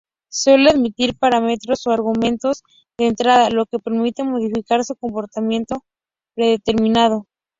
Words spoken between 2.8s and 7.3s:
de entrada, lo que permite modificar su comportamiento predeterminado.